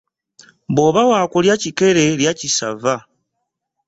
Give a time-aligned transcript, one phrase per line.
[0.73, 2.95] Bw'oba wa kulya kikere lya kisava.